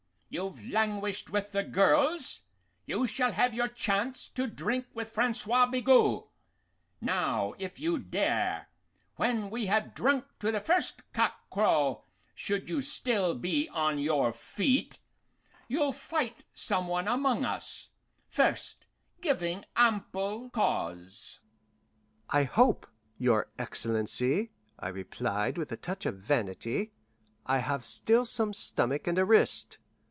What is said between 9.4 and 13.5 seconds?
we have drunk to the first cockcrow, should you be still